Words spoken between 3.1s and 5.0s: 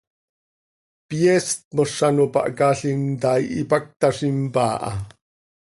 ta, ipacta z impaa ha.